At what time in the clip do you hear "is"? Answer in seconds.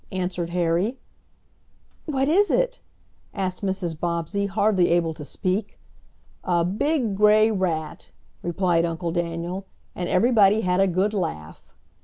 2.27-2.49